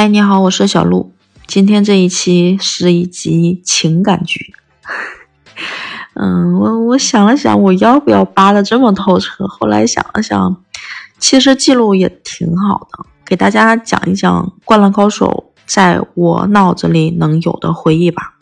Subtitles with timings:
[0.00, 1.10] 嗨，你好，我是小鹿。
[1.48, 4.54] 今天这一期是一集情感剧。
[6.14, 9.44] 嗯，我我想了想，我要不要扒的这么透彻？
[9.48, 10.62] 后来想了想，
[11.18, 18.34] 其实记录也挺好的，给大家讲一讲《灌篮高手》在我脑子里能有的回忆吧。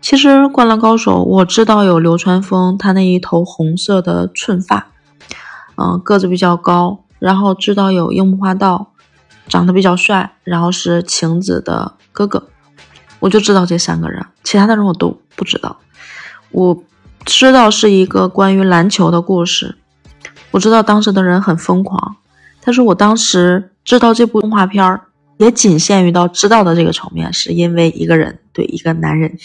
[0.00, 4.92] 其实《灌篮高手》，我知道有流川枫，他那一头红色的寸发，
[5.74, 8.92] 嗯，个子比较高，然后知道有樱木花道。
[9.48, 12.48] 长得比较帅，然后是晴子的哥哥，
[13.20, 15.78] 我就知道这三个人，其他的人我都不知道。
[16.50, 16.82] 我
[17.24, 19.76] 知道是一个关于篮球的故事，
[20.50, 22.16] 我知道当时的人很疯狂，
[22.60, 25.00] 但是我当时知道这部动画片儿
[25.38, 29.36] 也仅限于到知道的这个层面，是因为一个人对一个男人。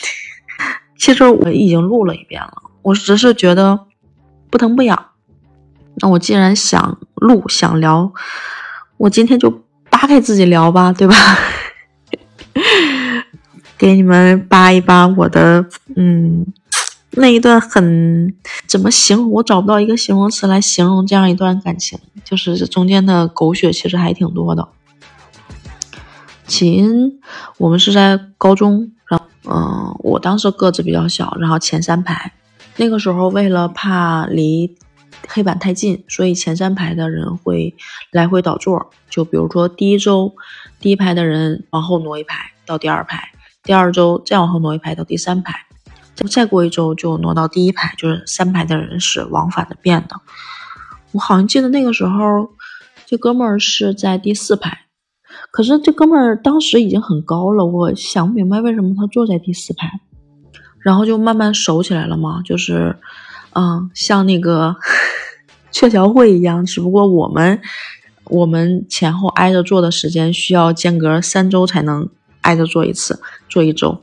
[0.98, 3.80] 其实我已经录了一遍了，我只是觉得
[4.50, 5.08] 不疼不痒。
[5.96, 8.12] 那我既然想录想聊，
[8.98, 9.64] 我今天就。
[9.92, 11.14] 扒开自己聊吧，对吧？
[13.78, 15.64] 给你们扒一扒我的，
[15.96, 16.46] 嗯，
[17.12, 18.34] 那一段很
[18.66, 19.30] 怎么形容？
[19.32, 24.68] 我找不到一个形容词来形容这样一段感情，就是这中间的狗血其实还挺多的。
[26.48, 27.20] 起因
[27.58, 32.34] 我们是在高中，然后嗯，我当时个子比较小，然后前三排，
[32.78, 34.76] 那个时候为了怕离。
[35.28, 37.76] 黑板太近，所以前三排的人会
[38.12, 38.92] 来回倒座。
[39.10, 40.34] 就比如说第一周，
[40.80, 43.32] 第一排的人往后挪一排到第二排，
[43.64, 45.66] 第二周再往后挪一排到第三排，
[46.30, 50.16] 再过一周就挪到第一排，就是三排的人是往返的变的。
[51.12, 52.50] 我好像记得那个时候，
[53.06, 54.86] 这哥们儿是在第四排，
[55.52, 60.00] 可是这哥们儿当时已经很高了，我想不明白为什么他坐在第四排，
[60.80, 62.98] 然后就慢慢熟起来了嘛，就是。
[63.54, 64.76] 嗯，像那个
[65.72, 67.62] 鹊桥会一样，只不过我们
[68.26, 72.08] 我们前后挨着坐的时间需要间隔三周才能
[72.42, 74.02] 挨着坐一次，坐一周。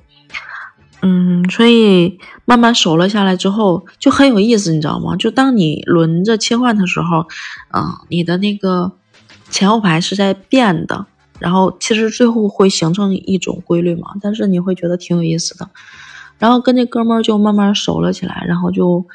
[1.00, 5.14] 嗯，所以慢慢熟了下来之后就很有意思，你知道吗？
[5.16, 7.26] 就当你轮着切换的时候，
[7.72, 8.92] 嗯，你的那个
[9.48, 11.06] 前后排是在变的，
[11.38, 14.08] 然后其实最后会形成一种规律嘛。
[14.20, 15.70] 但是你会觉得挺有意思的，
[16.38, 19.06] 然后跟那哥们儿就慢慢熟了起来，然后就。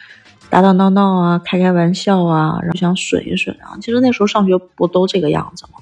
[0.50, 3.78] 打打闹闹啊，开开玩笑啊，然后想损一损啊。
[3.82, 5.80] 其实那时候上学不都这个样子吗？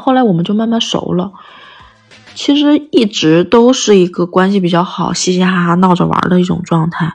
[0.00, 1.32] 后来我们就慢慢熟了。
[2.34, 7.14] 其实一直都是一个关系比较好、嘻嘻哈哈闹着玩的一种状态。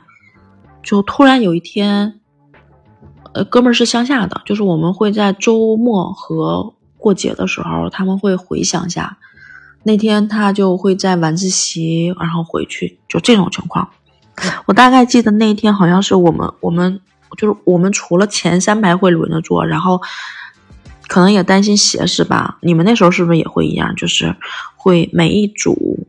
[0.81, 2.21] 就突然有一天，
[3.33, 9.17] 呃，哥们儿是乡下的，就是我们会在周末和过节的时候，他们会回乡下。
[9.83, 13.89] 那天他就会在晚自习，然后回去，就这种情况。
[14.65, 16.99] 我大概记得那一天好像是我们，我们
[17.37, 20.01] 就是我们除了前三排会轮着坐，然后
[21.07, 22.57] 可能也担心斜视吧。
[22.61, 23.95] 你们那时候是不是也会一样？
[23.95, 24.35] 就是
[24.75, 26.05] 会每一组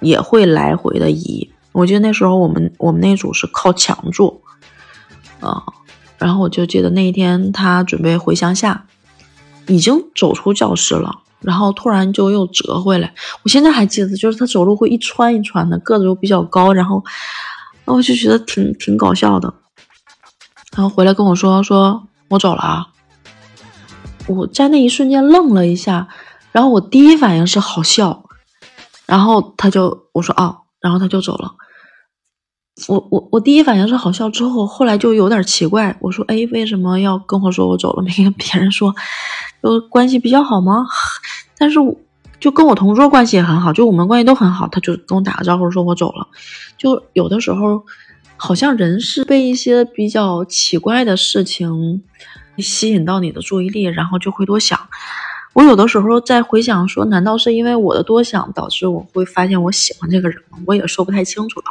[0.00, 1.50] 也会来回的移。
[1.72, 4.42] 我记得那时候我们我们那组是靠墙坐，
[5.40, 5.62] 啊，
[6.18, 8.84] 然后我就记得那一天他准备回乡下，
[9.66, 11.20] 已经走出教室了。
[11.42, 17.02] 然后突然就又折回来，我现在还记得，就是他走路会一窜一窜的，个子又比较高，然后，
[17.84, 19.52] 我就觉得挺挺搞笑的。
[20.76, 22.86] 然后回来跟我说说，我走了啊。
[24.28, 26.08] 我在那一瞬间愣了一下，
[26.52, 28.24] 然后我第一反应是好笑，
[29.04, 31.52] 然后他就我说哦，然后他就走了。
[32.88, 38.94] 我我我第一反应是好笑，之后后来就有点奇怪，我说哎，为什么要跟我说我走了，没跟别人说？
[39.62, 40.86] 就关系比较好吗？
[41.56, 41.78] 但是
[42.40, 44.66] 就跟我同桌关系也很好，就我们关系都很好。
[44.66, 46.26] 他就跟我打个招呼，说我走了。
[46.76, 47.84] 就有的时候，
[48.36, 52.02] 好像人是被一些比较奇怪的事情
[52.58, 54.76] 吸引到你的注意力，然后就会多想。
[55.52, 60.58] 我有的时候在回想，说难道是因为我的多想导致我会发现我喜欢这个人吗？
[60.66, 61.66] 我也说不太清楚了。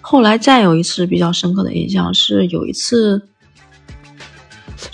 [0.00, 3.28] 后来再有一次比较深刻的印象是有一次。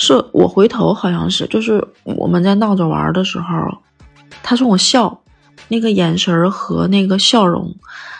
[0.02, 3.78] 是我回头好像是，就是我们在闹着玩的时候，
[4.42, 5.20] 他冲我笑，
[5.68, 7.72] 那个眼神和那个笑容，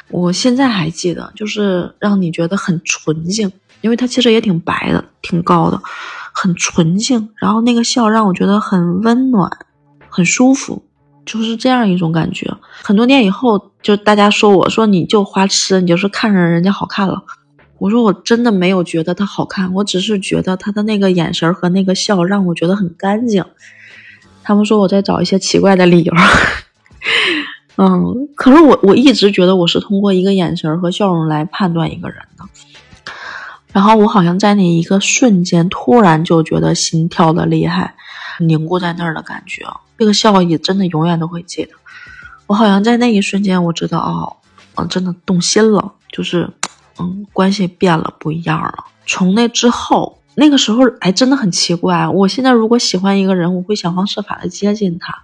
[0.08, 3.50] 我现在还记得，就是让你觉得很纯净，
[3.81, 5.81] 因为他其实也挺白的，挺高的，
[6.32, 7.31] 很纯净。
[7.34, 9.50] 然后那个笑让我觉得很温暖，
[10.08, 10.85] 很舒服，
[11.26, 12.49] 就是这样一种感觉。
[12.85, 17.25] 很多年以后，就大家说我说你就花痴，你就是看着人家好看了。
[17.78, 23.44] 我说我真的没有觉得他好看，我只是觉得他的那个眼神和那个笑让我觉得很干净。
[24.44, 26.14] 他们说我在找一些奇怪的理由，
[27.78, 32.44] 嗯，可是我我一直觉得我是通过一个眼神和笑容来判断一个人的。
[33.72, 37.94] 然后我好像在那一个瞬间突然就觉得心跳的厉害，
[38.38, 39.64] 凝固在那儿的感觉，
[39.96, 41.70] 这个笑也真的永远都会记得。
[42.46, 44.36] 我好像在那一瞬间，我知道哦，
[44.75, 46.50] 嗯，真的动心了，就是
[46.98, 48.84] 嗯，关系变了，不一样了。
[49.06, 52.06] 从那之后，那个时候哎，真的很奇怪。
[52.08, 55.14] 我现在如果喜欢一个人，我会想方设法的接近他，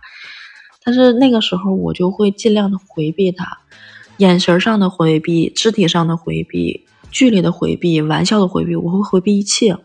[0.84, 3.58] 但是那个时候我就会尽量的回避他，
[4.16, 6.86] 眼神上的回避，肢体上的回避。
[7.10, 9.78] 距离的回避，玩笑的回避，我会回避一切。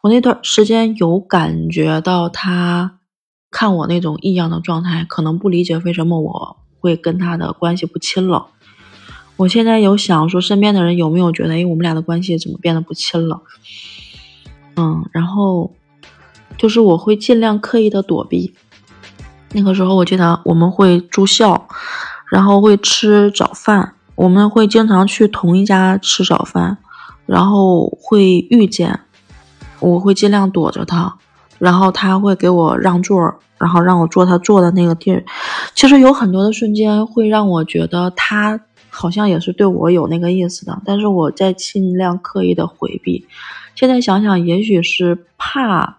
[0.00, 3.00] 我那段时间有感觉到他
[3.50, 8.46] 看我那种异样的状态，可能不理解为什么我会跟他的关系不亲了。
[9.40, 13.40] 我现在有想说，身边的人有没有觉得，哎，我们俩的关系怎么变得不亲了？
[14.76, 15.72] 嗯，然后
[16.58, 18.52] 就是我会尽量刻意的躲避。
[19.52, 21.66] 那个时候，我记得我们会住校，
[22.30, 23.94] 然后会吃早饭。
[24.14, 26.76] 我们会经常去同一家吃早饭，
[27.24, 29.00] 然后会遇见，
[29.78, 31.16] 我会尽量躲着他，
[31.58, 35.24] 然后他会给我让座，然后让我坐他坐的那个地儿。
[35.74, 38.60] 其实有很多的瞬间会让我觉得他
[38.90, 43.26] 好像也是对我有那个意思的，但是我在尽量刻意的回避。
[43.74, 45.96] 现在想想，也许是怕。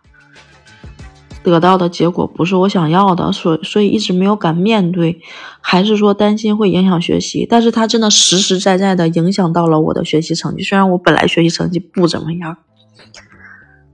[1.43, 5.19] 得到的结果不是我想要的，所所以一直没有敢面对，
[5.59, 7.47] 还是说担心会影响学习？
[7.49, 10.61] 但是它真的实实在在的影响到了我的学习成绩。
[10.61, 12.57] 虽然我本来学习成绩不怎么样，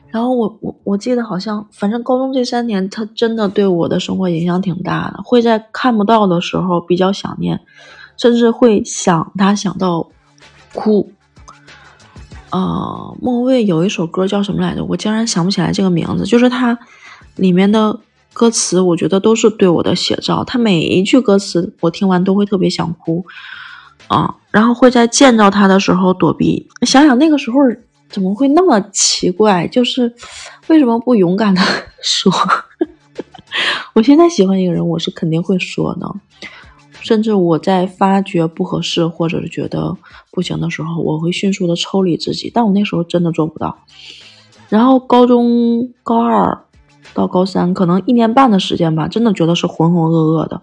[0.10, 5.24] 然后我我我记得好像，反正高中这三年，他真的对我的生活影响挺大的。
[5.24, 7.62] 会在看不到的时候比较想念，
[8.18, 10.10] 甚至会想他想到
[10.74, 11.12] 哭。
[12.50, 14.84] 呃，莫蔚有一首歌叫什么来着？
[14.84, 16.78] 我竟然想不起来这个名字，就是他。
[17.36, 18.00] 里面的
[18.34, 20.44] 歌词，我觉得都是对我的写照。
[20.44, 23.24] 他每一句歌词，我听完都会特别想哭，
[24.08, 26.68] 啊，然后会在见到他的时候躲避。
[26.82, 27.60] 想想那个时候
[28.10, 29.68] 怎么会那么奇怪？
[29.68, 30.12] 就是
[30.66, 31.62] 为什么不勇敢的
[32.02, 32.34] 说？
[33.94, 36.12] 我现在喜欢一个人，我是肯定会说的。
[37.08, 39.96] 甚至我在发觉不合适或者是觉得
[40.32, 42.52] 不行的时候，我会迅速的抽离自己。
[42.54, 43.78] 但我那时候真的做不到。
[44.68, 46.64] 然后高中高二。
[47.14, 50.62] 到高三，可能一年半的时间吧，真的觉得是浑浑噩噩的，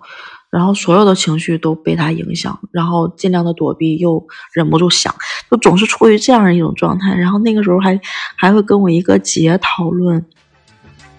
[0.50, 5.12] 然后所有的情绪都被他影响，然后尽量的躲避，又忍不住想，
[5.50, 7.12] 就总是处于这样一种状态。
[7.14, 7.98] 然后那个时候还
[8.36, 10.24] 还会跟我一个姐讨论，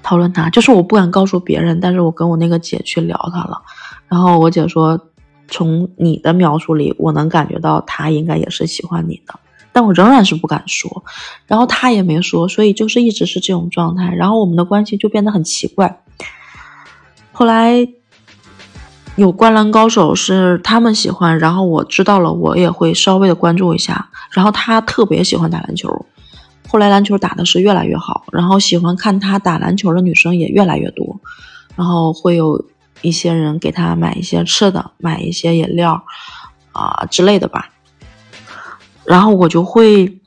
[0.04, 3.62] 讨论他，就是我不敢告诉别人，但是我跟我那个姐去聊他了。
[4.08, 4.98] 然后我姐说，
[5.48, 9.40] 从你的描述里，我能感觉到他应该也是喜欢你的。
[9.72, 11.04] 但我仍然是不敢说，
[11.48, 16.02] 然后他也没说，所以就是一直是这种状态，然后我们的关系就变得很奇怪。
[17.34, 17.86] 后来
[19.18, 24.10] 有《灌篮高手》是他们喜欢，然后我知道了，我也会稍微的关注一下。
[24.32, 26.06] 然后他特别喜欢打篮球，
[26.70, 31.20] 后来篮球打的是越来越好，然后喜欢看他打篮球的女生也越来越多，
[31.76, 32.66] 然后会有
[33.06, 36.04] 一些人给他买一些吃的，买一些饮料
[36.72, 37.70] 啊之类的吧。
[39.06, 40.20] 然后我就会，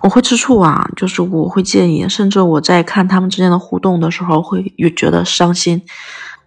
[0.00, 5.82] 我会吃醋啊，就是我会介意，甚至我在看他们之间的互动的时候，会越觉得伤心，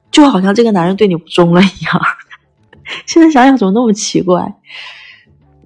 [0.09, 2.01] 就好像这个男人对你不忠了一样。
[3.05, 4.55] 现在想想怎么那么奇怪？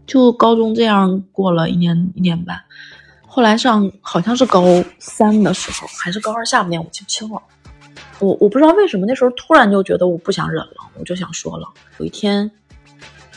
[0.06, 2.62] 就高中这样过了一年一年半，
[3.25, 4.63] 后来上好像是高
[5.00, 7.41] 三的时候，还是高二下半年，我记不清了。
[8.19, 11.67] 我我不知道为什么那时候突然就觉得我不想忍了，我就想说了。
[11.98, 12.50] 有一天。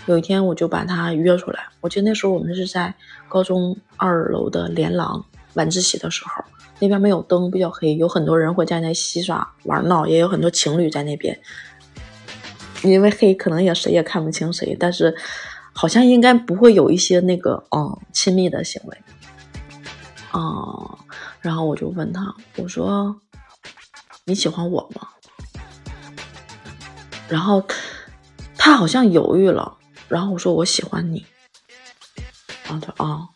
[0.07, 1.67] 有一天，我就把他约出来。
[1.83, 2.95] 我记得那时候我们是在
[3.29, 6.43] 高中二楼的连廊晚自习的时候，
[6.79, 11.39] 那边没有灯，比较黑，有很多人会在那嬉耍玩闹，也有很多情侣在那边。
[12.83, 15.15] 因为黑，可能也谁也看不清谁，但是
[15.75, 18.97] 好像应该不会有一些那个嗯亲密的行为。
[20.33, 20.99] 哦，
[21.43, 23.15] 然后我就问他，我说
[24.29, 25.09] 你喜欢我吗？
[27.31, 27.65] 然后
[28.59, 29.79] 他好像犹豫了。
[30.07, 31.25] 然后我说我喜欢你，
[32.65, 33.29] 然后他啊，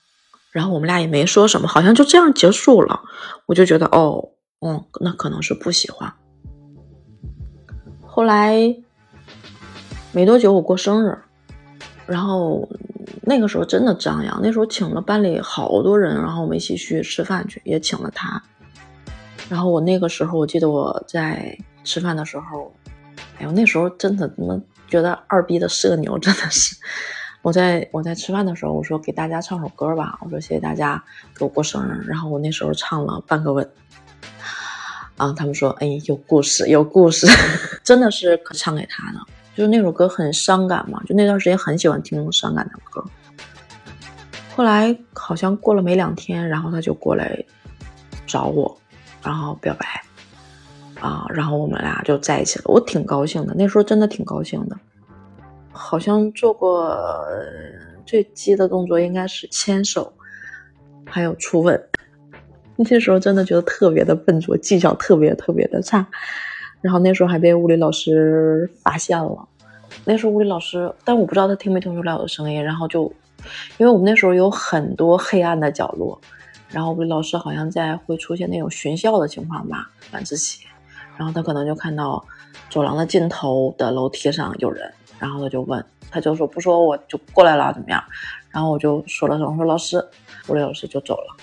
[0.50, 3.02] 然后我们俩也没说什么，好像就这样结束了。
[3.46, 4.30] 我就觉得哦，
[4.60, 6.12] 嗯，那可能是不喜欢。
[8.06, 8.76] 后来
[10.12, 11.18] 没多久我过生日，
[12.06, 12.68] 然后
[13.22, 18.42] 那个时候真的张扬，那时候请了班里好多人，然后我们一起去吃饭去，也请了他。
[19.52, 21.54] 然后我那个时候我记得我在
[21.84, 22.72] 吃饭的时候，
[23.38, 24.58] 哎呦，那时候真的怎么？
[24.88, 26.74] 觉得二逼的社牛真的是，
[27.42, 31.04] 我在我在吃饭的时候，我说给大家唱首歌吧，我说谢谢大家
[31.36, 33.70] 给我过生日，然后我那时候唱了半个吻，
[35.18, 37.26] 啊，他们说哎有故事有故事，
[37.84, 39.18] 真的是可唱给他的，
[39.54, 43.04] 就是那首歌很伤感嘛，就那段时间很喜欢听伤感的歌。
[44.56, 47.44] 后来好像过了没两天，然后他就过来
[48.26, 48.78] 找我，
[49.24, 49.86] 然后表白，
[51.00, 54.76] 啊，然后我们俩就在一起了，我挺高兴的，那时候真的挺高兴的，
[55.70, 56.96] 好像做过
[58.04, 60.12] 最激的动作应该是牵手，
[61.06, 61.80] 还有初吻，
[62.76, 66.06] 那时候真的觉得特别的笨拙，技巧特别特别的差，
[66.80, 69.48] 然后那时候还被物理老师发现了，
[70.04, 73.04] 那时候物理老师，但我不知道他听没听出来我的声音，然后就，
[73.78, 76.20] 因为我们那时候有很多黑暗的角落，
[76.72, 80.64] 然后物理老师好像在会出现那种巡校的情况吧，晚自习。
[81.16, 82.24] 然后他可能就看到
[82.70, 88.02] 走廊的尽头的楼梯上有人，然后他就问，他就说不说我就过来了怎么样？
[88.50, 90.02] 然后我就说了声我说老师，
[90.48, 91.36] 物理老师就走了，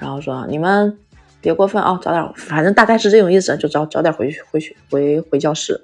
[0.00, 0.98] 然后说你们
[1.40, 5.78] 别过分啊，早点，反正大概是这种意思，就早早点回去回去回回教室。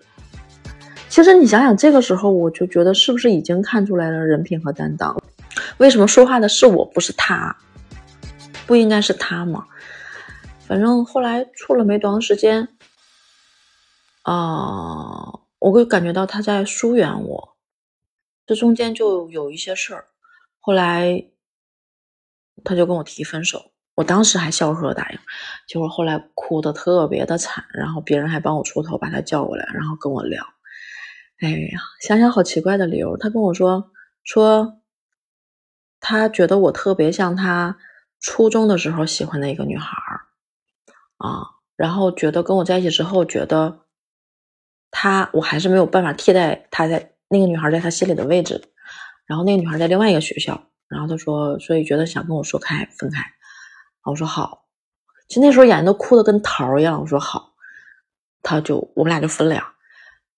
[1.09, 5.15] 其实你想想这个时候，我就觉得是不是已经看出来了人品和担当？
[5.77, 7.55] 为什么说话的是我不是他？
[8.73, 9.67] 不应该是他吗？
[10.67, 12.67] 反正后来处了没多长时间。
[14.23, 17.57] 啊，我会感觉到他在疏远我，
[18.47, 20.07] 这中间就有一些事儿。
[20.59, 21.23] 后来
[22.65, 25.19] 他就跟我提分手，我当时还笑呵呵答应，
[25.69, 30.43] 结果后来哭的特别的惨，然后别人还帮我出头把他叫过来，然后跟我聊。
[31.41, 33.91] 哎呀，想想好奇怪的理由，他跟我说
[34.25, 34.81] 说
[36.01, 37.77] 他觉得我特别像他
[38.23, 40.21] 初中的时候喜欢的一个女孩儿
[41.19, 41.43] 啊，
[41.77, 43.81] 然后觉得跟我在一起之后觉得。
[44.95, 48.63] 他，我还是没有办法替代他在那个女孩在他心里的位置，
[49.25, 53.25] 然后那个女孩在另外一个学校，然后他说，所以觉得想跟我说开分开，
[54.05, 54.67] 我说好，
[55.29, 57.55] 其实那时候眼睛都哭的跟桃儿一样，我说好，
[58.43, 59.73] 他就我们俩就分了呀，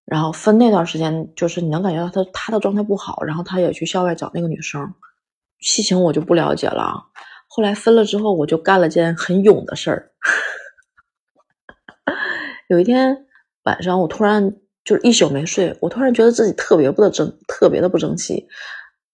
[0.05, 4.95] 然后分那段时间，就是你能感觉到他他的状态不好，然后他也去校外找那个女生，
[5.59, 7.07] 细情我就不了解了。
[7.55, 10.11] 后来分了之后，我就干了件很勇的事儿，
[12.67, 13.27] 有一天。
[13.63, 18.47] 晚上我突然就是一宿没睡，我突然觉得自己特别不争，特别的不争气。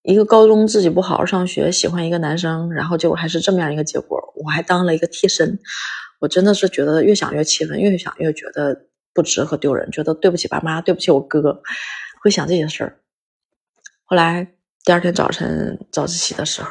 [0.02, 4.18] 一个高中自己不好好上学，喜欢一个男生，然后结果还是这么样一个结果。
[4.34, 5.58] 我还当了一个替身，
[6.18, 11.62] 我真的是觉得越想越气愤，越想越觉得不值和丢人，觉得对不起爸妈，对不起我哥，
[12.22, 12.98] 会想这些事儿。
[14.02, 16.70] 后来第二天早晨早自习的时候，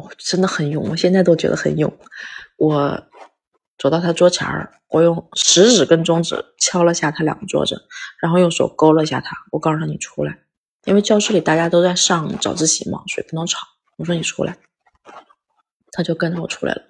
[0.00, 1.92] 我真的很勇，我现在都觉得很勇。
[2.56, 3.06] 我。
[3.82, 7.82] 走到他桌前儿，我用食指跟中指敲了下他两个桌子，
[8.20, 9.34] 然后用手勾了一下他。
[9.50, 10.36] 我告诉他：“你出来，
[10.84, 13.66] 因为教室里大家都在上早自习嘛，所以不能吵。”
[13.96, 14.58] 我说：“你出来。”
[15.92, 16.82] 他就跟着我出来了。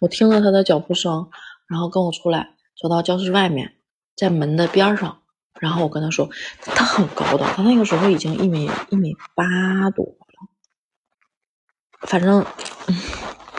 [0.00, 1.28] 我听了他的脚步声，
[1.68, 2.48] 然后跟我出来，
[2.80, 3.74] 走到教室外面，
[4.16, 5.20] 在门的边上。
[5.60, 6.30] 然后我跟他说
[6.64, 10.16] ：“他很高的，他那个时候已经一米一米八多。
[12.02, 12.44] 反正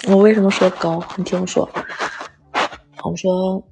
[0.08, 1.04] 我为什么说高？
[1.18, 1.70] 你听我说。”
[3.02, 3.64] 我说，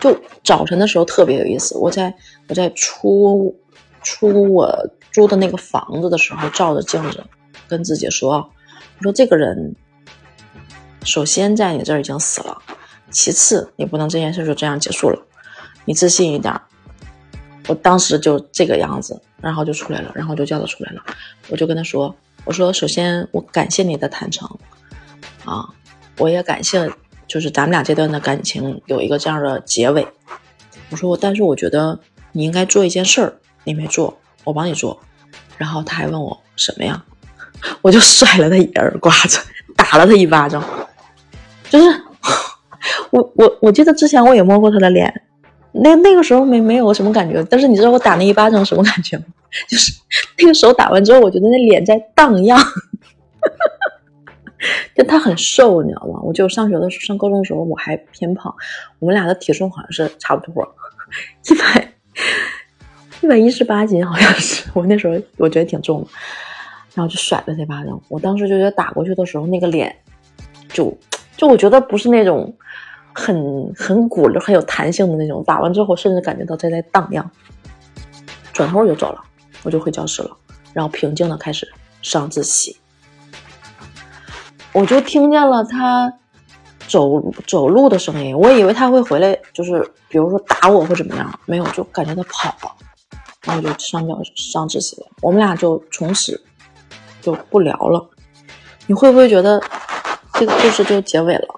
[0.00, 1.78] 就早晨的时候特别有意思。
[1.78, 2.12] 我在
[2.48, 3.56] 我在出
[4.02, 4.68] 出我
[5.12, 7.24] 租的那个房子的时候，照着镜子
[7.68, 8.50] 跟自己说
[8.98, 9.74] ：“我说这个人，
[11.04, 12.58] 首先在你这儿已经死了，
[13.10, 15.18] 其次你不能这件事就这样结束了，
[15.84, 16.60] 你自信一点。”
[17.68, 21.02] 我当时就这个样子，然后就出来了，然后就叫他出来了。
[21.48, 22.14] 我就跟他说
[22.46, 24.48] ：“我说首先我感谢你的坦诚
[25.44, 25.68] 啊，
[26.16, 26.90] 我也感谢。”
[27.28, 30.06] 就是咱们俩这段的感情有一个这样的结尾。
[30.90, 31.98] 我说，但是我觉得
[32.30, 33.34] 你应该做一件事儿，
[33.64, 34.96] 你没做，我帮你做。
[35.58, 37.04] 然后他还问我什么呀？
[37.82, 39.40] 我就甩了他一耳刮子，
[39.74, 40.62] 打了他一巴掌。
[41.68, 42.02] 就是
[43.10, 45.12] 我我我记得之前我也摸过他的脸，
[45.82, 47.42] 那那个时候没没有什么感觉。
[47.50, 49.24] 但是你知道我打那一巴掌什么感觉吗？
[49.68, 49.92] 就是
[50.38, 52.58] 那个时候打完之后，我觉得那脸在荡漾。
[54.96, 56.18] 就他很瘦，你知道吗？
[56.22, 58.52] 我就上学的时候，上高中的时候我还偏胖，
[58.98, 60.74] 我们俩的体重好像是差不多，
[61.44, 61.92] 一百
[63.20, 64.64] 一百一十八斤，好像是。
[64.72, 66.08] 我那时候我觉得挺重的，
[66.94, 68.00] 然后就甩了这巴掌。
[68.08, 69.94] 我当时就觉得打过去的时候，那个脸
[70.70, 70.96] 就
[71.36, 72.52] 就我觉得不是那种
[73.18, 75.42] 很很鼓溜很有弹性的那种。
[75.44, 77.28] 打完之后，甚至感觉到在在荡漾。
[78.52, 79.24] 转头我就走了，
[79.62, 80.36] 我就回教室了，
[80.74, 81.66] 然后平静的开始
[82.02, 82.76] 上自习。
[84.72, 86.12] 我就听见了他
[86.86, 92.76] 走走路的声音，我以为他会回来，就是比如说打我或怎么样，没有，就感觉他跑了，
[93.42, 95.06] 然后就上教上自习了。
[95.22, 96.38] 我们俩就从此
[97.22, 98.06] 就不聊了。
[98.86, 99.60] 你会不会觉得
[100.34, 101.48] 这个故事就结尾了？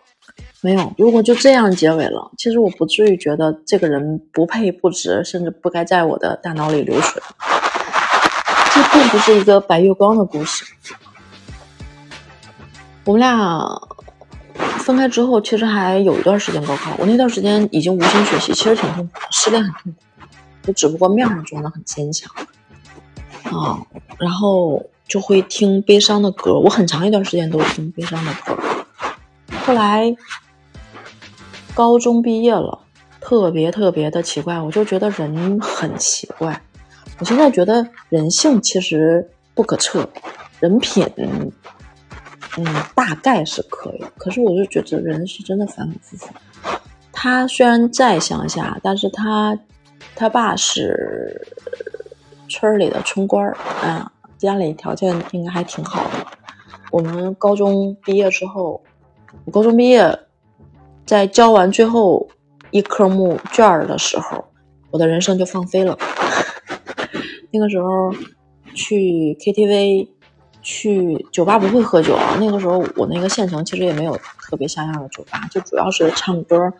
[0.60, 7.22] 没有，如果就这样结尾了，其实我不至于觉得这个人不配、不值，甚至不该在我的大脑里流水。
[8.74, 10.64] 这并不是一个白月光的故事。
[13.04, 13.80] 我们俩
[14.78, 19.98] 分开之后，其实还有一段时间高考，我那段时间已经无心学习，其实挺痛苦，失恋很痛苦，
[20.66, 22.30] 我只不过面上装的很坚强
[23.44, 23.78] 啊，
[24.18, 28.58] 然后就会听悲伤的歌，我很长一段时间都听悲伤的歌。
[29.64, 30.14] 后来
[31.78, 32.76] 高中毕业了，
[33.20, 36.60] 特别特别的奇怪，我就觉得人很奇怪。
[37.20, 40.04] 我现在觉得人性其实不可测，
[40.58, 41.06] 人品，
[42.56, 42.66] 嗯，
[42.96, 44.04] 大概是可以。
[44.16, 46.34] 可是我就觉得人是真的反反复复。
[47.12, 49.56] 他虽然在乡下，但是他
[50.16, 51.46] 他爸是
[52.48, 53.56] 村里的村官儿，
[53.86, 56.26] 啊，家里条件应该还挺好的。
[56.90, 58.82] 我们高中毕业之后，
[59.44, 60.18] 我高中毕业，
[61.08, 62.28] 在交完最后
[62.70, 64.44] 一科目卷的时候，
[64.90, 65.96] 我的人生就放飞了。
[67.50, 68.14] 那个时候
[68.74, 70.06] 去 KTV、
[70.60, 72.36] 去酒吧不会喝酒啊。
[72.38, 76.70] 那个时候我那个县城其实也没有特别像样的酒吧，就主要是唱歌，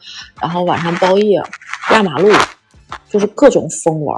[0.43, 1.43] 然后晚上包夜、
[1.91, 2.31] 压马路，
[3.09, 4.15] 就是各种疯玩。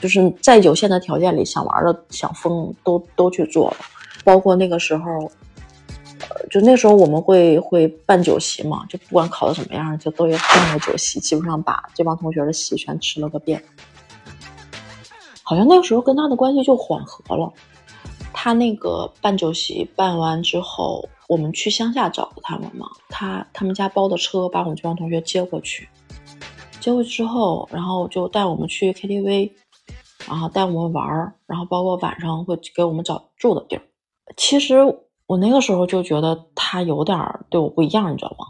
[0.00, 3.76] 就是在有限的条件里，想玩的、想疯都都去做了。
[4.24, 5.30] 包括那个时候，
[6.50, 13.62] 就那时候我们会会办酒席嘛，就不管考的什么样，就都要办个酒席，基本上把这帮同学的席全吃了个遍。
[15.42, 17.52] 好像那个时候跟他的关系就缓和了。
[18.32, 22.88] 他那个办酒席办完之后，我们去乡下找他们嘛。
[23.08, 25.88] 他他们家包的车把我们这帮同学接过去，
[26.78, 29.50] 接过去之后，然后就带我们去 KTV，
[30.28, 33.82] 然后带我们玩儿，然后包括晚上会给我们找住的地儿。
[34.36, 34.76] 其实
[35.28, 37.16] 我那个时候就觉得他有点
[37.48, 38.46] 对我不一样，你知道吗？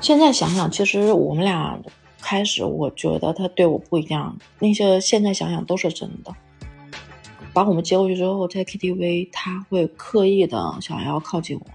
[0.00, 1.78] 现在想想，其实我们俩。
[2.26, 6.34] 开始我觉得他对我不一样，那些现在想想都是真的。
[7.52, 11.66] 把我们接过去之后，在 KTV 他会刻意的想要靠近我，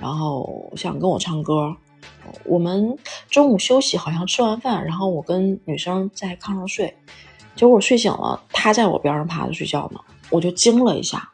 [0.00, 1.76] 然后想跟我唱歌。
[2.46, 2.96] 我们
[3.28, 6.96] 中午休息，好像吃完饭，然后我跟女生在炕上睡，
[7.54, 11.30] 结果我睡醒了，他在我边上趴着睡觉呢，我就惊了一下。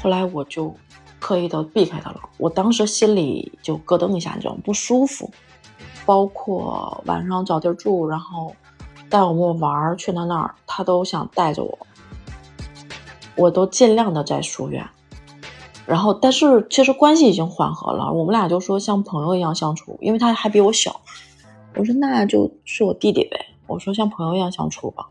[0.00, 0.72] 后来我就
[1.20, 4.56] 刻意的避开他了，我当时心里就咯噔一下，你知道？
[4.64, 5.30] 不舒服。
[6.06, 8.52] 包括晚上找地儿住，然后
[9.08, 11.78] 带我们玩儿去他那儿，他都想带着我，
[13.36, 14.84] 我都尽量的在疏远。
[15.86, 21.00] 然后，但是其实关系已经缓和了，我们俩就说像朋友一样相处，因为他还比我小。
[21.76, 25.06] 我说那就是我弟弟呗，我说像朋友一样相处吧。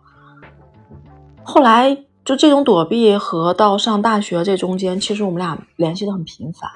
[1.43, 1.97] 后来
[2.29, 6.69] 就这种躲避和到上大学这中间，其实我们俩联系的很频繁。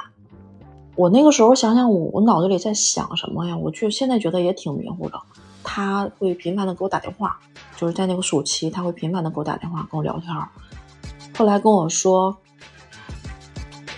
[0.95, 3.55] 我那个时候想想，我我脑子里在想什么呀？
[3.55, 5.21] 我就现在觉得也挺迷糊的。
[5.63, 7.37] 他会频繁的给我打电话，
[7.77, 10.35] 就是在那个暑期，他会频繁的给我打电话跟我聊天。
[11.37, 12.35] 后来跟我说，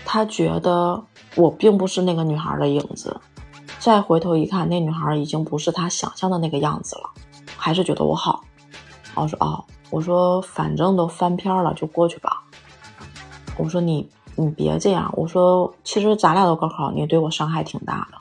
[0.04, 1.02] 他觉得
[1.38, 3.16] 我并不是那个女孩的影子。
[3.80, 7.10] 再回头一看，那女孩已经不是他想象的那个样子了，
[7.56, 8.44] 还是觉得我好。
[9.14, 12.44] 我说哦，我说反正都翻篇了，就过去吧。
[13.58, 14.10] 我说你。
[14.38, 18.18] 你别这样，我说，其实咱俩的高考，你对我伤害挺大的。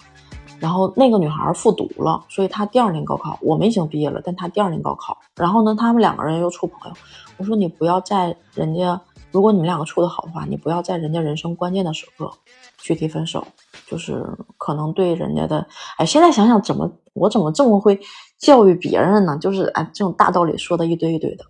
[0.61, 5.19] 然后那个女孩复读了，所以她第二年高考，我们已经毕业了，但她第二年高考。
[5.35, 6.97] 然后呢，他们两个人又处朋友。
[7.37, 9.01] 我说你不要在人家，
[9.33, 12.31] 如果你们两个处的好的话，你不要在人家人生关键的时刻
[12.79, 13.45] 去提分手，
[13.89, 14.25] 就是
[14.57, 15.67] 可能对人家的。
[15.97, 17.99] 哎，现在想想，怎么我怎么这么会
[18.45, 19.39] 教育别人呢？
[19.39, 21.45] 就是哎，这种大道理说的一堆一堆的。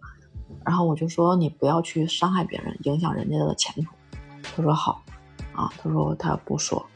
[0.65, 3.91] 然后我就说你不要去伤害别人，影响人家的前途。
[4.57, 5.03] 他说好，
[5.57, 6.87] 啊，他说他不说，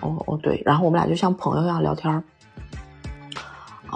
[0.00, 2.24] 哦哦对，然后我们俩就像朋友一样聊天儿，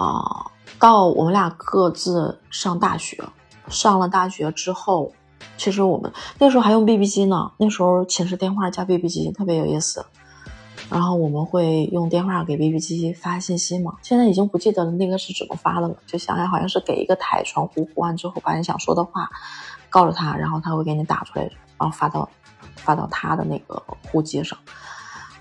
[0.01, 3.21] 啊，到我们俩各自上大学，
[3.67, 5.11] 上了大学之后，
[5.57, 10.05] 其实我们那时候还用 BB 机呢，那时候寝室电话加 BB 机特别有意思，
[10.89, 19.29] 然后我们会用电话给 BB 机发信息嘛，现在已经不记得了那个是怎么发的了，就想想好像是给一个台传呼，呼完之后把你想说的话
[19.89, 21.43] 告诉他，然后他会给你打出来，
[21.77, 22.27] 然后发到。
[22.75, 24.57] 发到他的那个户籍上，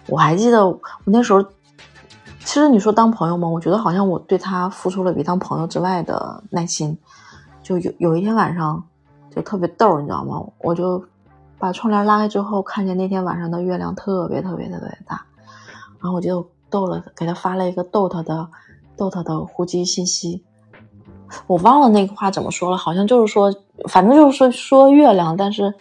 [0.09, 1.41] 我还记得我那时候，
[2.41, 3.49] 其实你说当朋友吗？
[3.49, 6.99] 我觉得好像我对他付出了比当朋友之外的耐心。
[7.63, 8.85] 就有有一天晚上，
[9.31, 10.45] 就特别逗，你知道吗？
[10.59, 11.03] 我就
[11.59, 15.25] 把窗帘拉开之后，看见那天晚上的月亮特别特别特别大，
[16.01, 18.49] 然后我就逗了，给他发了一个逗他的
[18.97, 20.43] 逗他的呼机信息。
[21.47, 23.55] 我忘了那个话怎么说了，好像就是说，
[23.89, 25.75] 反正就是说说月亮，但是。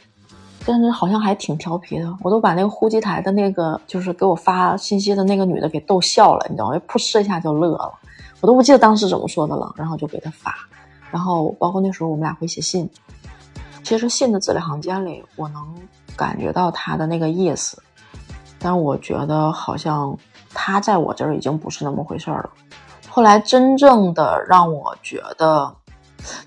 [0.69, 6.81] 但是好像还挺调皮的，我都把那个呼机台的那个就是给我发信息的那个女的给逗笑了，你知道吗？
[6.89, 7.93] 噗嗤一下就乐了，
[8.41, 10.53] 我都不记得当时怎么说的了，然后就给他发，
[11.09, 12.89] 然后包括那时候我们俩会写信，
[13.81, 15.73] 其实信的字里行间里我能
[16.17, 17.81] 感觉到他的那个意思，
[18.67, 20.13] 但我觉得好像
[20.53, 22.49] 他在我这儿已经不是那么回事儿了。
[23.07, 25.73] 后来真正的让我觉得，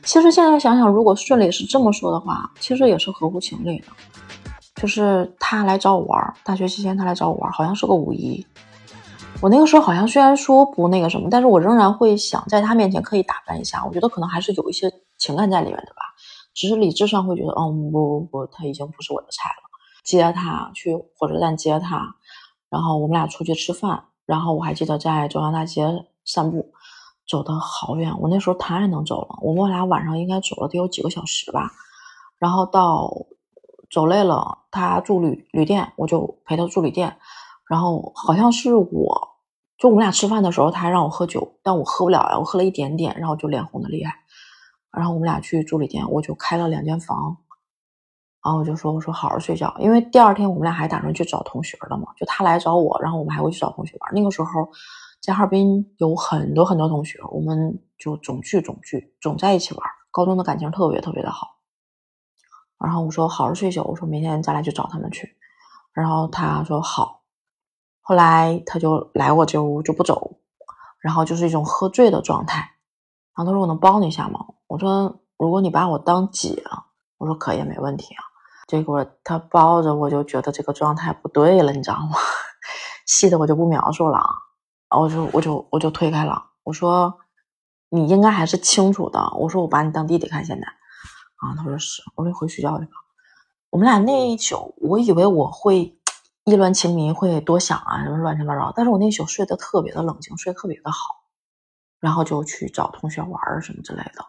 [0.02, 3.86] 其实现在想想，如果顺利是这么说的话，其实也是合乎情理的。
[4.74, 8.46] 就是他来找我玩，大学期间他来找我玩，好像是个五一。
[9.40, 13.82] 我那个时候好像虽然说不那个什么，但是我仍然会想在他面前刻意打扮一下。
[13.86, 16.02] 我觉得可能还是有一些情感在里面的吧，
[16.52, 19.69] 只是理智上会觉得，嗯，不不不，他已经不是我的菜了。
[20.16, 22.16] 接他去火车站接他，
[22.68, 26.72] 然后我们俩出去吃饭，然后我还记得在中央大街散步，
[27.28, 28.14] 走的好远。
[28.20, 31.70] 我那时候太能走了，我们俩晚上应该走了得有几个小时吧。
[32.38, 33.10] 然后到
[33.90, 37.16] 走累了，他住旅旅店，我就陪他住旅店。
[37.68, 39.28] 然后好像是我。
[39.78, 44.14] 就我们俩吃饭的时候，他还让我喝酒，但我喝不了呀，我喝了一点点，然后就脸红的厉害。
[44.92, 47.38] 然后我们俩去住旅店，我就开了两间房，
[48.42, 54.14] 然后我就说我说好好睡觉，因为第二天我们俩还打算去找同学了嘛，就他来找我，然后我们还会去找同学玩。
[54.14, 54.48] 那个时候
[55.20, 59.82] 在哈尔滨有很多很多同学，我们就总聚总聚，总在一起玩。
[60.10, 61.48] 高中的感情特别特别的好。
[62.78, 65.36] 然后我说好好睡觉，我说明天咱俩去找他们去。
[65.92, 67.20] 然后他说好。
[68.00, 70.38] 后来他就来我这屋就不走，
[71.00, 72.60] 然后就是一种喝醉的状态。
[73.36, 76.64] 然后他说：“我能帮你一下吗？”我说：“如果你把我当姐，
[77.18, 78.24] 我说可以，没问题啊。”
[78.70, 82.16] 结果他抱着我就觉得这个状态不对了，你知道吗？
[83.04, 84.30] 细的我就不描述了啊。
[84.96, 87.18] 我就我就我就推开了，我说
[87.90, 90.66] ：“你应该还是清楚的。”我说：“我把你当弟弟看现在。”
[91.42, 92.00] 啊，他说是。
[92.14, 92.92] 我说：“回睡觉去吧。”
[93.70, 95.96] 我们俩那一宿，我以为我会。
[96.44, 98.72] 意乱情迷会多想啊，什么乱七八糟。
[98.74, 100.98] 但是我那宿睡得特别的冷静，睡特别的好，
[102.00, 104.24] 然后就去找同学玩什么之类的。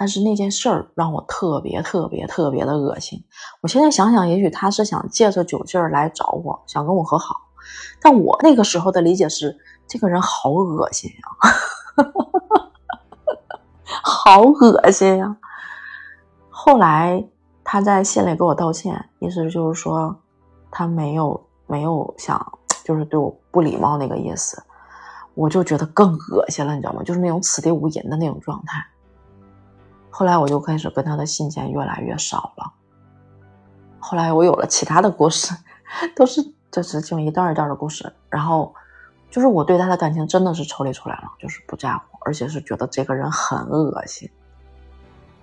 [0.00, 3.22] 但是那件事儿让我特别特别特别的恶心。
[3.60, 7.36] 我现在想想，也许他是想借着酒劲儿来找我，想跟我和好。
[8.00, 11.18] 但我那个时候的理解是，这个人好恶心呀，
[14.02, 15.36] 好恶心呀。
[16.48, 17.22] 后来
[17.62, 20.16] 他在信里给我道歉，意思就是说。
[20.72, 22.40] 他没有没有想，
[22.84, 24.62] 就是对我不礼貌那个意思，
[25.34, 27.02] 我就觉得更恶心了，你知道吗？
[27.02, 28.78] 就是那种此地无银的那种状态。
[30.10, 32.72] 后来我就开始跟他的信件越来越少了。
[33.98, 35.54] 后来我有了其他的故事，
[36.16, 38.12] 都是这是这么一段一段的故事。
[38.28, 38.74] 然后
[39.30, 44.28] 就是我对他的感情真的是抽离出来了，就是不在乎，而且是觉得这个人很恶心。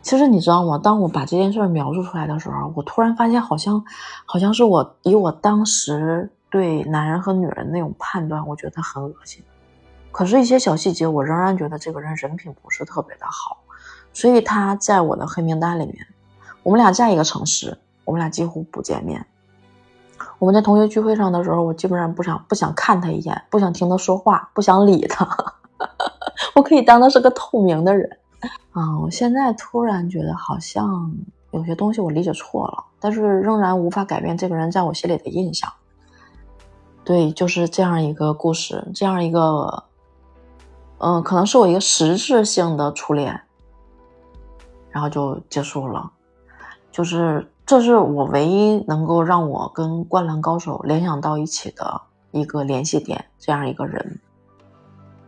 [0.01, 0.77] 其实你知道吗？
[0.77, 3.84] 当我把这件事描述出来的时候，我突然发现，好像，
[4.25, 9.43] 好像是我以我当时对男人和女人那种判断，我觉得他很恶心。
[10.12, 13.58] 可是，一些小细节，我仍然觉得这个人人品不是特别的好，
[14.17, 15.95] 所以他在我的黑名单里面。
[16.63, 19.23] 我们俩在一个城市，我们俩几乎不见面。
[20.39, 25.23] 我们在同学聚会上的时候，我基本上不想不想看他一眼，不想听他说话，不想理他。
[26.56, 28.17] 我可以当他是个透明的人。
[28.71, 31.15] 啊，我现在突然觉得好像
[31.51, 35.71] 有些东西我理解错了，但是仍然无法改变这个人在我心里的印象。
[37.03, 39.84] 对，就是这样一个故事，这样一个，
[40.97, 43.41] 嗯，可能是我一个实质性的初恋，
[44.97, 46.12] 然后就结束了。
[46.91, 54.19] 就是这是我唯一能够让我跟《灌篮高手》联想到一起的一个联系点，这样一个人。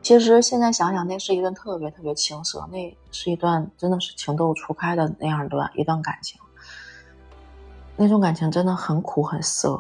[0.02, 6.42] 其实现在想想，那是一段特别特别青涩，那是一段真的是情窦初开的那样一段一段感情。
[7.96, 9.80] 那种感情真的很苦很涩，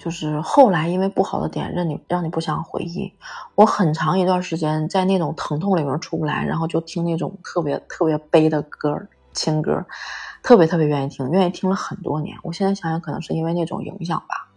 [0.00, 3.12] 就是后来因为不好的点让你让你不想回忆。
[3.54, 9.00] 我很长一段时间在那种疼痛里面出不来，然后就听那种特别特别悲的歌
[9.32, 9.84] 情歌，
[10.42, 12.36] 特别特别愿意听，愿意听了很多年。
[12.42, 14.48] 我现在想想，可能是因为那种影响吧。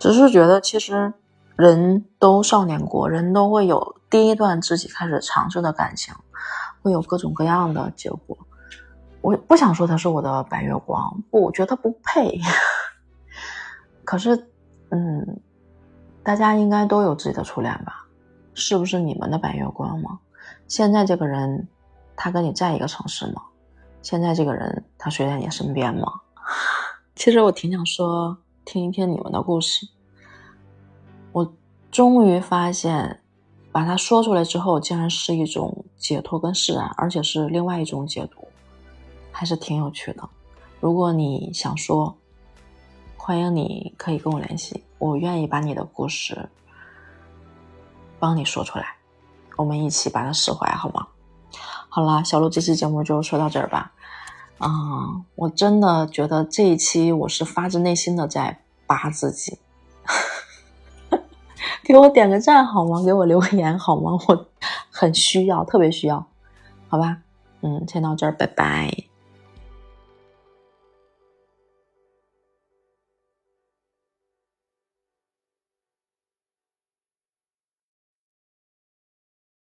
[0.00, 1.12] 只是觉得其实。
[1.56, 6.12] 人都少年过，人都会有第一段自己开始尝试的感情，
[6.82, 8.36] 会有各种各样的结果。
[9.20, 12.40] 我不想说他是我的白月光，不，我觉得他不配。
[14.04, 14.50] 可是，
[14.90, 15.40] 嗯，
[16.22, 18.06] 大家应该都有自己的初恋吧？
[18.54, 20.18] 是不是你们的白月光吗？
[20.68, 21.66] 现在这个人，
[22.14, 23.42] 他跟你在一个城市吗？
[24.02, 26.06] 现在这个人，他睡在你身边吗？
[27.16, 29.88] 其实我挺想说，听一听你们的故事。
[31.32, 31.54] 我
[31.90, 33.20] 终于发现，
[33.72, 38.46] 把它说出来之后，竟然是一种解脱跟释然，而且是另外一种解读，
[39.32, 40.28] 还是挺有趣的。
[40.80, 42.16] 如果你想说，
[43.26, 46.50] 欢迎你可以跟我联系，我愿意把你的故事
[48.18, 48.96] 帮你说出来，
[49.56, 51.06] 我们一起把它释怀，好吗？
[51.88, 53.94] 好啦，小鹿这期节目就说到这儿吧。
[54.58, 59.58] 嗯，我真的觉得这一期我是发自内心的在扒自己。
[61.82, 63.02] 给我点个赞好吗？
[63.02, 64.18] 给我留个言好吗？
[64.28, 64.46] 我
[64.90, 66.26] 很需要，特别需要，
[66.88, 67.22] 好吧？
[67.62, 68.92] 嗯，先到这儿，拜拜。